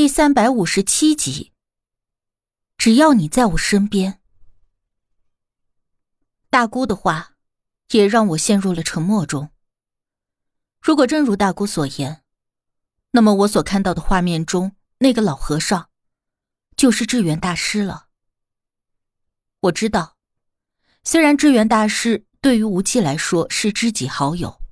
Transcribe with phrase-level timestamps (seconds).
[0.00, 1.52] 第三百五十七集。
[2.78, 4.18] 只要你在我身边，
[6.48, 7.34] 大姑的话
[7.90, 9.50] 也让我陷入了沉默中。
[10.80, 12.24] 如果真如大姑所言，
[13.10, 15.90] 那么我所看到的画面中那个老和尚，
[16.74, 18.06] 就是智源大师了。
[19.60, 20.16] 我知道，
[21.04, 24.62] 虽然智源大师对于无忌来说是知己好友，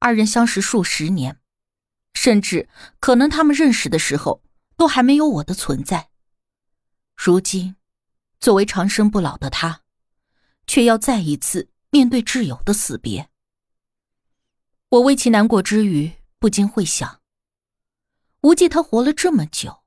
[0.00, 1.40] 二人相识数十年。
[2.14, 2.68] 甚至
[3.00, 4.42] 可能，他们认识的时候
[4.76, 6.08] 都还没有我的存在。
[7.14, 7.76] 如今，
[8.40, 9.82] 作为长生不老的他，
[10.66, 13.28] 却要再一次面对挚友的死别。
[14.88, 17.20] 我为其难过之余，不禁会想：
[18.42, 19.82] 无忌他活了这么久，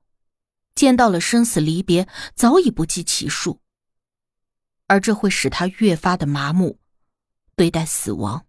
[0.74, 3.60] 见到了生死离别早已不计其数，
[4.86, 6.78] 而这会使他越发的麻木
[7.56, 8.46] 对待死亡，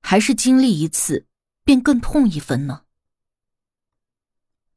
[0.00, 1.26] 还是经历一次？
[1.66, 2.82] 便更痛一分呢。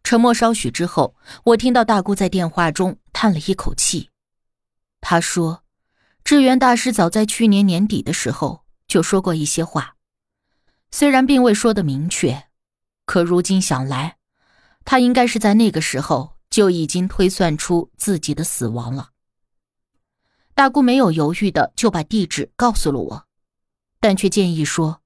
[0.03, 4.09] 沉默稍许之后，我听到大姑在电话中叹了一口气。
[4.99, 5.63] 她说
[6.25, 9.97] ：“智源大师早在去年年底的时候就说过一些话，
[10.89, 12.47] 虽然并未说的明确，
[13.05, 14.17] 可如今想来，
[14.83, 19.11] 他应该是在那个时候就已经推算出自己的死亡了。”
[20.55, 23.27] 大姑没有犹豫的就把地址告诉了我，
[23.99, 25.03] 但却建议说，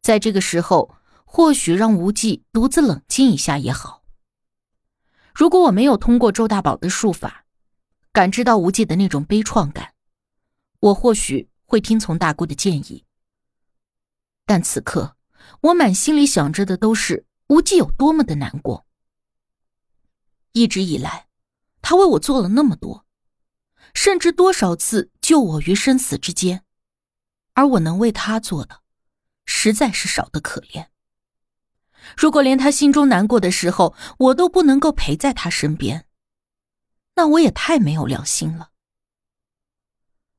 [0.00, 0.96] 在这个时候。
[1.34, 4.04] 或许让无忌独自冷静一下也好。
[5.34, 7.46] 如果我没有通过周大宝的术法，
[8.12, 9.94] 感知到无忌的那种悲怆感，
[10.78, 13.06] 我或许会听从大姑的建议。
[14.44, 15.16] 但此刻，
[15.62, 18.84] 我满心里想着的都是无忌有多么的难过。
[20.52, 21.28] 一直以来，
[21.80, 23.06] 他为我做了那么多，
[23.94, 26.62] 甚至多少次救我于生死之间，
[27.54, 28.82] 而我能为他做的，
[29.46, 30.88] 实在是少得可怜。
[32.16, 36.06] 如果连他心中难过的时候，我都不能够陪在他身边，
[37.14, 38.70] 那我也太没有良心了。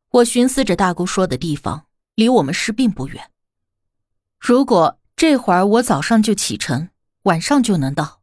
[0.10, 1.86] 我寻思着，大姑说的地方
[2.16, 3.32] 离我们市并不远。
[4.40, 6.90] 如果这会儿我早上就启程，
[7.24, 8.22] 晚上就能到。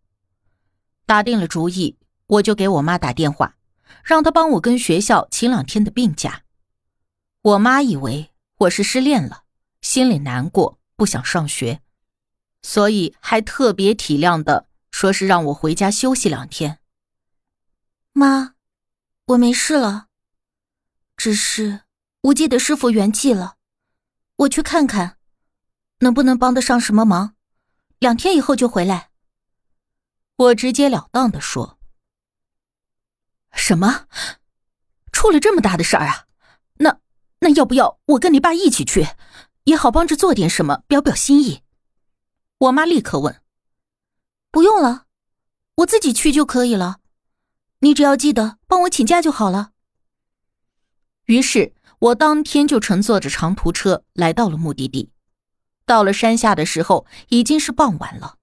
[1.06, 1.96] 打定了主意，
[2.26, 3.56] 我就给我妈打电话，
[4.04, 6.42] 让她帮我跟学校请两天的病假。
[7.42, 9.44] 我妈以为我是失恋了，
[9.80, 11.80] 心里难过，不想上学。
[12.62, 16.78] 所以还特别体谅的说是让我回家休息两天。
[18.12, 18.54] 妈，
[19.26, 20.08] 我没事了，
[21.16, 21.82] 只是
[22.22, 23.56] 无忌的师傅圆寂了，
[24.36, 25.16] 我去看看，
[26.00, 27.34] 能不能帮得上什么忙？
[27.98, 29.10] 两天以后就回来。
[30.36, 31.78] 我直截了当的说
[33.52, 34.06] ：“什么？
[35.12, 36.26] 出了这么大的事儿啊？
[36.78, 36.98] 那
[37.40, 39.06] 那要不要我跟你爸一起去，
[39.64, 41.62] 也好帮着做点什么，表表心意？”
[42.60, 43.40] 我妈立刻问
[44.52, 45.06] ：“不用了，
[45.76, 47.00] 我自己去就可以了。
[47.78, 49.70] 你只要记得帮我请假就好了。”
[51.24, 55.10] 于是，我当天就乘坐着长途车来到了目的地。
[55.86, 58.36] 到了山下的时候，已经是傍晚了。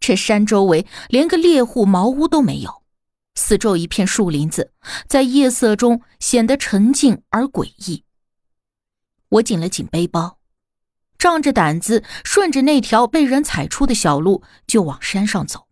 [0.00, 2.82] 这山周围连个猎户茅屋都没有，
[3.34, 4.72] 四周一片树林子，
[5.06, 8.04] 在夜色中显得沉静而诡异。
[9.28, 10.38] 我紧了紧背包。
[11.22, 15.68] 仗着胆子，顺着那条被人踩出的小路就往山上走。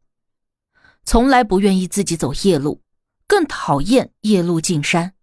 [1.03, 2.83] 从来不愿意自己走夜路，
[3.27, 5.15] 更讨厌夜路进山。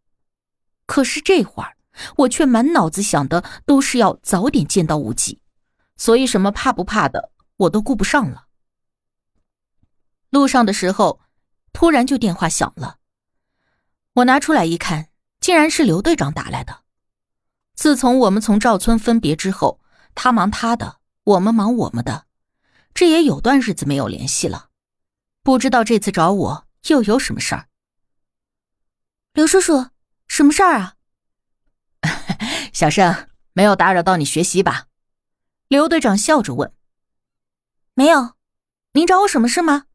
[0.86, 1.78] 可是这会儿，
[2.18, 5.40] 我却满脑子想的都是要早点见到无忌，
[5.96, 8.48] 所以什么怕不怕的我都顾不上了。
[10.30, 11.22] 路上的时候，
[11.72, 12.98] 突然就电话响了。
[14.16, 15.08] 我拿出来一看，
[15.40, 16.82] 竟然是刘队长打来的。
[17.74, 19.80] 自从我们从赵村分别之后。
[20.20, 22.26] 他忙他的，我们忙我们的，
[22.92, 24.70] 这也有段日子没有联系了。
[25.44, 27.68] 不知道这次找我又有什么事儿？
[29.34, 29.92] 刘叔叔，
[30.28, 30.96] 什么事儿啊？
[32.74, 34.88] 小盛，没有打扰到你学习吧？
[35.68, 36.74] 刘队长笑着问。
[37.94, 38.34] 没有，
[38.94, 39.86] 您找我什么事吗？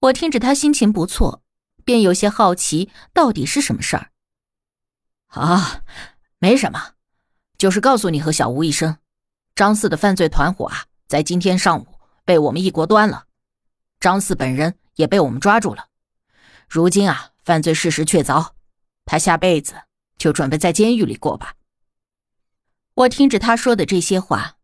[0.00, 1.44] 我听着他心情不错，
[1.84, 4.10] 便有些好奇，到底是什么事儿？
[5.28, 5.84] 啊，
[6.40, 6.95] 没什么。
[7.58, 8.98] 就是告诉你和小吴一声，
[9.54, 11.86] 张四的犯罪团伙啊，在今天上午
[12.24, 13.26] 被我们一锅端了，
[13.98, 15.88] 张四本人也被我们抓住了。
[16.68, 18.50] 如今啊，犯罪事实确凿，
[19.04, 19.74] 他下辈子
[20.18, 21.54] 就准备在监狱里过吧。
[22.94, 24.56] 我听着他说的这些话，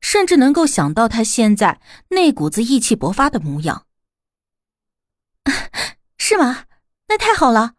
[0.00, 3.86] 甚至能够想到他现在那股子意气勃发的模样。
[6.16, 6.64] 是吗？
[7.08, 7.74] 那太好了，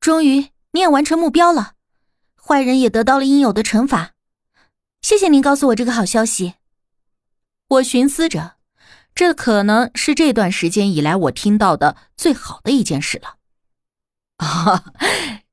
[0.00, 1.75] 终于你也完成目标了。
[2.46, 4.12] 坏人也得到了应有的惩罚，
[5.02, 6.54] 谢谢您告诉我这个好消息。
[7.66, 8.54] 我寻思着，
[9.16, 13.38] 这可能是这段时间以来我听到的最好的一件事了。
[14.36, 14.92] 啊，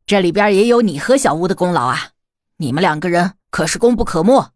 [0.06, 2.12] 这里边也有你和小吴的功劳啊！
[2.58, 4.54] 你们两个人可是功不可没。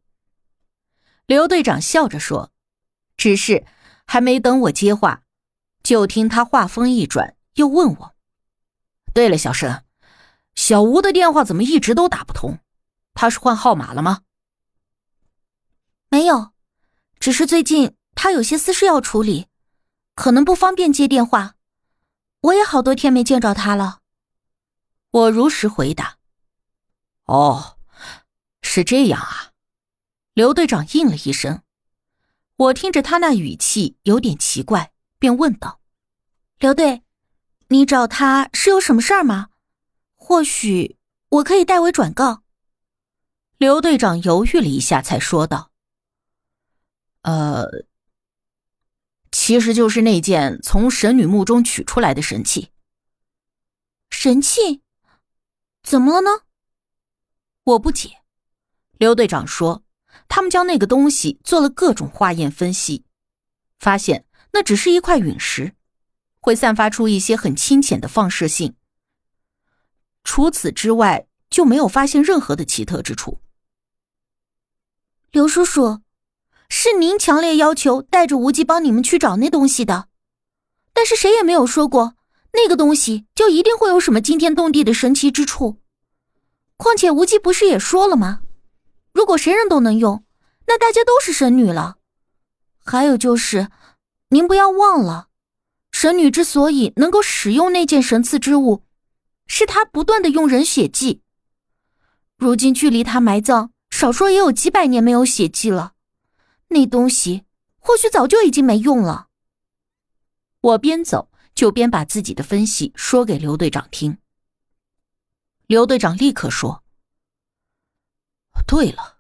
[1.26, 2.52] 刘队长笑着说，
[3.18, 3.66] 只是
[4.06, 5.24] 还没等我接话，
[5.82, 8.16] 就听他话锋一转，又问我
[9.12, 9.84] ：“对了，小申，
[10.58, 12.60] 小吴的电话怎么一直都打不通？
[13.14, 14.24] 他是换号码了吗
[16.10, 16.52] ？”“没有，
[17.20, 19.46] 只是最近……”他有些私事要处理，
[20.16, 21.54] 可能不方便接电话。
[22.42, 24.00] 我也好多天没见着他了。
[25.12, 26.18] 我如实回答
[27.26, 27.78] ：“哦，
[28.64, 29.52] 是这样啊。”
[30.34, 31.62] 刘队长应了一声。
[32.56, 35.80] 我听着他那语气有点奇怪，便问道
[36.58, 37.04] ：“刘队，
[37.68, 39.50] 你找他是有什么事儿吗？
[40.28, 40.98] 或许
[41.30, 42.44] 我可以代为转告。”
[43.58, 45.72] 刘队长犹豫了一下，才说道
[47.24, 47.88] ：“呃。”
[49.32, 52.72] 其实就是那件从神女墓中取出来的神器。
[54.10, 54.82] 神器？
[55.82, 56.42] 怎么了呢？
[57.64, 58.18] 我不解。
[58.98, 59.86] 刘队长说，
[60.28, 63.06] 他们将那个东西做了各种化验分析，
[63.80, 65.76] 发现那只是一块陨石，
[66.42, 68.76] 会散发出一些很清浅的放射性。
[70.28, 73.40] 除此之外，就没有发现任何的奇特之处。
[75.32, 76.02] 刘叔叔。
[76.70, 80.10] 是您强烈要求带着无忌帮你们去找那东西的，
[80.92, 82.16] 但是谁也没有说过
[82.52, 85.78] 那个东西就一定会有什么惊天动地的神奇之处。
[86.76, 88.42] 况且无忌不是也说了吗？
[89.14, 90.26] 如果谁人都能用，
[90.66, 91.96] 那大家都是神女了。
[92.84, 93.70] 还有就是，
[94.32, 95.30] 您不要忘了，
[95.94, 98.84] 神女之所以能够使用那件神赐之物，
[99.48, 101.22] 是他不断的用人血祭。
[102.38, 105.94] 如今距离他埋葬，少说也有几百年没有血祭了。
[106.68, 107.46] 那东西
[107.80, 109.28] 或许早就已经没用了。
[110.60, 114.18] 我边走就边把自己的分析说给刘队长听。
[115.66, 116.84] 刘队长立刻说
[118.68, 119.18] ：“对了，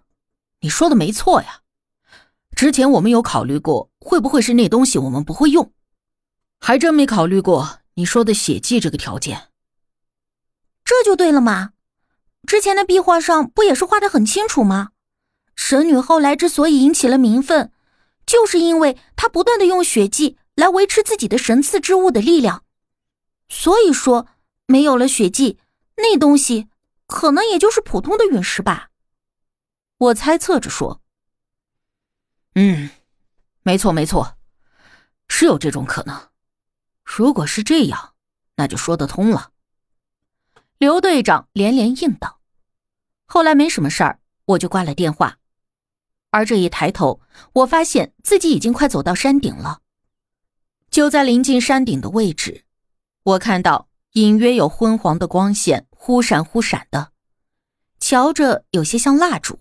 [0.60, 1.62] 你说的没错呀。
[2.56, 5.74] 之前我们有考虑过，会不会是那东西我们不会用，
[6.60, 9.50] 还真没考虑过你说的血祭这个条件。
[10.88, 11.72] 这就对了嘛，
[12.48, 14.92] 之前的壁画上不也是画的很清楚吗？”
[15.54, 17.74] 神女后来之所以引起了民愤，
[18.26, 22.64] 就是因为她不断的用血祭来维持自己的神赐之物的力量。
[23.50, 24.28] 所以说，
[24.66, 25.60] 没有了血祭，
[25.98, 26.70] 那东西
[27.06, 28.92] 可能也就是普通的陨石吧。
[29.98, 31.02] 我猜测着说
[32.56, 32.92] ：“嗯，
[33.64, 34.38] 没错没错，
[35.28, 36.30] 是有这种可能。
[37.04, 38.14] 如果是这样，
[38.56, 39.52] 那就说得通了。”
[40.80, 42.40] 刘队长连连应道。
[43.26, 45.40] 后来没什么事儿，我就挂了电话。
[46.30, 47.20] 而这一抬头，
[47.54, 49.82] 我发现自己已经快走到山顶了。
[50.92, 52.64] 就在临近山顶的位置，
[53.24, 57.12] 我看到隐约有昏黄的光线忽闪忽闪的，
[58.00, 59.60] 瞧着有些像蜡烛。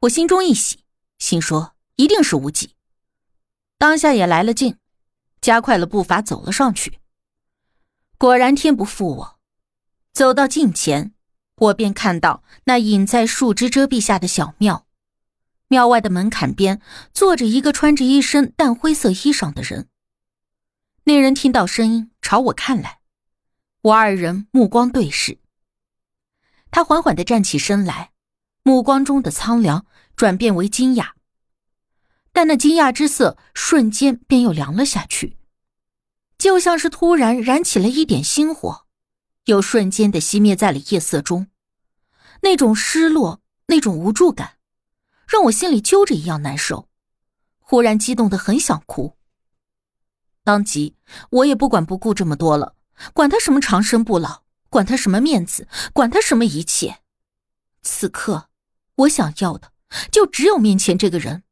[0.00, 0.84] 我心中一喜，
[1.18, 2.74] 心说一定是无忌。
[3.76, 4.78] 当下也来了劲，
[5.42, 6.98] 加快了步伐走了上去。
[8.16, 9.37] 果然天不负我，
[10.18, 11.12] 走到近前，
[11.58, 14.84] 我便看到那隐在树枝遮蔽下的小庙。
[15.68, 16.82] 庙外的门槛边
[17.12, 19.86] 坐着一个穿着一身淡灰色衣裳的人。
[21.04, 22.98] 那人听到声音朝我看来，
[23.82, 25.38] 我二人目光对视。
[26.72, 28.10] 他缓缓的站起身来，
[28.64, 31.10] 目光中的苍凉转变为惊讶，
[32.32, 35.36] 但那惊讶之色瞬间便又凉了下去，
[36.36, 38.87] 就像是突然燃起了一点星火，
[39.48, 41.48] 又瞬间的熄灭在了夜色中。
[42.42, 44.58] 那种失落，那种无助感。
[45.26, 46.88] 让我心里揪着一样难受，
[47.58, 49.16] 忽然激动的很想哭。
[50.44, 50.96] 当即，
[51.30, 52.74] 我也不管不顾这么多了，
[53.12, 57.00] 管他什么长生不老，管他什么面子，管他什么一切。
[57.82, 58.48] 此刻，
[58.96, 59.72] 我想要的
[60.10, 61.42] 就只有面前这个人。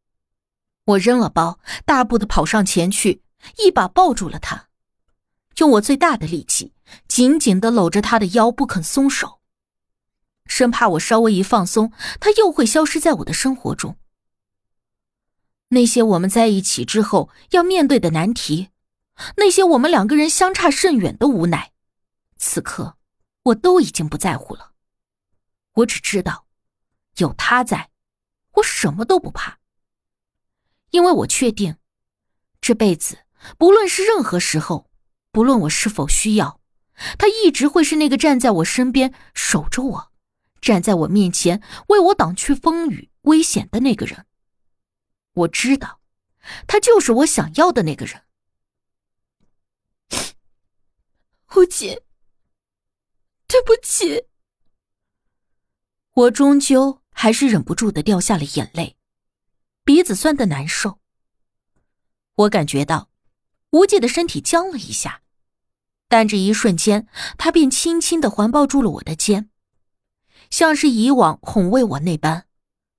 [0.85, 3.23] 我扔了包，大步的跑上前去，
[3.59, 4.69] 一把抱住了他，
[5.59, 6.73] 用我最大的力气，
[7.09, 9.40] 紧紧的搂着他的腰，不肯松手。
[10.47, 13.99] 生怕我稍微一放松，他又会消失在我的生活中。
[15.69, 18.71] 那些我们在一起之后要面对的难题，
[19.37, 21.73] 那些我们两个人相差甚远的无奈，
[22.37, 22.97] 此刻
[23.43, 24.73] 我都已经不在乎了。
[25.73, 26.47] 我只知道，
[27.16, 27.90] 有他在，
[28.52, 29.59] 我什么都不怕。
[30.90, 31.76] 因为我确定，
[32.61, 33.19] 这辈子
[33.59, 34.88] 不论是任何时候，
[35.33, 36.61] 不论我是否需要，
[37.19, 40.12] 他一直会是那个站在我身边守着我。
[40.61, 44.26] 站在我面前为我挡去风雨危险的那个人，
[45.35, 46.00] 我知道，
[46.67, 48.23] 他就是我想要的那个人。
[51.55, 52.03] 吴姐，
[53.47, 54.25] 对不起。
[56.15, 58.97] 我终究还是忍不住的掉下了眼泪，
[59.85, 60.99] 鼻子酸的难受。
[62.35, 63.11] 我感觉到
[63.71, 65.23] 无忌的身体僵了一下，
[66.16, 67.06] 但这一瞬间，
[67.37, 69.50] 他便轻轻的环抱住了我的肩，
[70.49, 72.46] 像是以往哄慰我那般，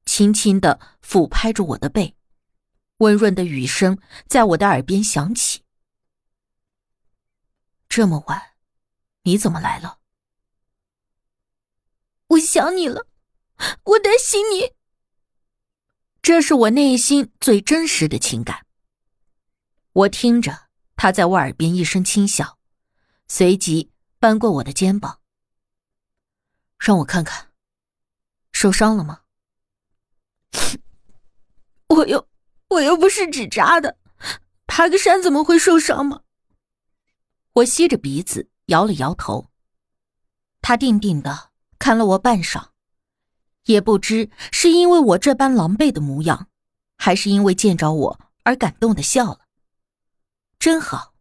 [0.06, 2.16] 轻轻的抚拍着我的背，
[2.98, 3.98] 温润的雨声
[4.28, 5.64] 在我的耳边响起。
[7.90, 8.40] 这么晚，
[9.24, 9.98] 你怎么来了？
[12.28, 13.08] 我想你了，
[13.84, 14.74] 我担心你。
[16.22, 18.68] 这是我内心最真实的情感。
[19.94, 22.57] 我听着他在我耳边一声轻笑，
[23.28, 25.20] 随即扳过我的肩膀，
[26.80, 27.52] 让我看看，
[28.52, 29.22] 受伤了吗？
[31.90, 32.28] 我又
[32.70, 33.98] 我又不是纸扎的，
[34.66, 36.22] 爬个山怎么会受伤吗？
[37.54, 39.52] 我吸着鼻子，摇了摇头。
[40.62, 42.70] 他定定的看了我半晌，
[43.66, 46.50] 也不知是因为我这般狼狈的模样，
[46.98, 49.48] 还是因为见着我而感动的笑了。
[50.60, 51.14] 真好，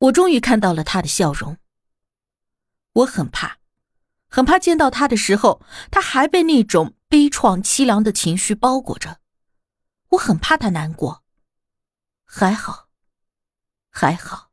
[0.00, 1.58] 我终于看到了他的笑容。
[2.92, 3.58] 我很怕，
[4.28, 9.20] 很怕见到他的时候，他还被那种悲怆凄凉的情绪包裹着。
[10.10, 11.22] 我很怕他难过。
[12.24, 12.88] 还好，
[13.90, 14.49] 还好。